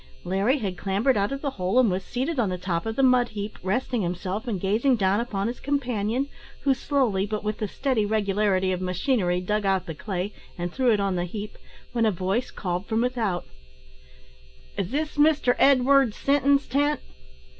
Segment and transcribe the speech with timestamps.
[0.23, 3.03] Larry had clambered out of the hole, and was seated on the top of the
[3.03, 6.27] mud heap, resting himself and gazing down upon his companion,
[6.61, 10.91] who slowly, but with the steady regularity of machinery, dug out the clay, and threw
[10.91, 11.55] it on the heap,
[11.91, 13.45] when a voice called from without
[14.75, 16.99] "Is this Mr Edward Sinton's tent?"